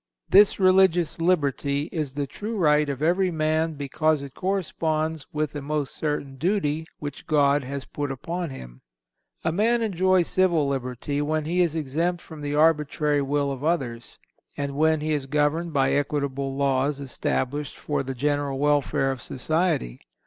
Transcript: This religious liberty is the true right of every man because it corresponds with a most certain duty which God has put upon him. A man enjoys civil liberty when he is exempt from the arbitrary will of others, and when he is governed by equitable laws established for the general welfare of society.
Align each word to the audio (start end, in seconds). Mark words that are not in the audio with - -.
This 0.29 0.59
religious 0.59 1.21
liberty 1.21 1.83
is 1.91 2.15
the 2.15 2.25
true 2.25 2.57
right 2.57 2.89
of 2.89 3.03
every 3.03 3.29
man 3.29 3.73
because 3.75 4.23
it 4.23 4.33
corresponds 4.33 5.27
with 5.31 5.53
a 5.53 5.61
most 5.61 5.93
certain 5.95 6.37
duty 6.37 6.87
which 6.97 7.27
God 7.27 7.63
has 7.65 7.85
put 7.85 8.11
upon 8.11 8.49
him. 8.49 8.81
A 9.45 9.51
man 9.51 9.83
enjoys 9.83 10.27
civil 10.27 10.67
liberty 10.67 11.21
when 11.21 11.45
he 11.45 11.61
is 11.61 11.75
exempt 11.75 12.19
from 12.19 12.41
the 12.41 12.55
arbitrary 12.55 13.21
will 13.21 13.51
of 13.51 13.63
others, 13.63 14.17
and 14.57 14.75
when 14.75 15.01
he 15.01 15.13
is 15.13 15.27
governed 15.27 15.71
by 15.71 15.91
equitable 15.91 16.55
laws 16.55 16.99
established 16.99 17.77
for 17.77 18.01
the 18.01 18.15
general 18.15 18.57
welfare 18.57 19.11
of 19.11 19.21
society. 19.21 19.99